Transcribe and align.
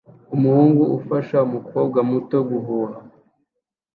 Umuhungu 0.35 0.83
ufasha 0.97 1.37
umukobwa 1.47 1.99
muto 2.09 2.37
guhuha 2.49 2.97